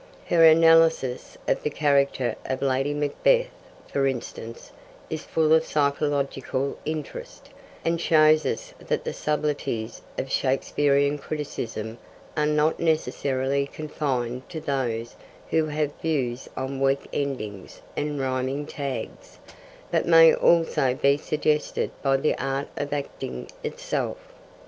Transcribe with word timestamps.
Her 0.25 0.43
analysis 0.45 1.37
of 1.47 1.61
the 1.61 1.69
character 1.69 2.35
of 2.45 2.63
Lady 2.63 2.91
Macbeth, 2.91 3.51
for 3.87 4.07
instance, 4.07 4.71
is 5.11 5.25
full 5.25 5.53
of 5.53 5.63
psychological 5.63 6.75
interest, 6.85 7.51
and 7.85 8.01
shows 8.01 8.43
us 8.43 8.73
that 8.79 9.03
the 9.03 9.13
subtleties 9.13 10.01
of 10.17 10.31
Shakespearian 10.31 11.19
criticism 11.19 11.99
are 12.35 12.47
not 12.47 12.79
necessarily 12.79 13.67
confined 13.67 14.49
to 14.49 14.59
those 14.59 15.15
who 15.51 15.67
have 15.67 15.93
views 16.01 16.49
on 16.57 16.81
weak 16.81 17.07
endings 17.13 17.79
and 17.95 18.19
rhyming 18.19 18.65
tags, 18.65 19.37
but 19.91 20.07
may 20.07 20.33
also 20.33 20.95
be 20.95 21.15
suggested 21.15 21.91
by 22.01 22.17
the 22.17 22.35
art 22.43 22.69
of 22.75 22.91
acting 22.91 23.51
itself. 23.63 24.17